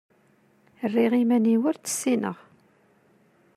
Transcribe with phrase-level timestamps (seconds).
[0.89, 2.37] Rriɣ iman-iw ur tt-ssineɣ.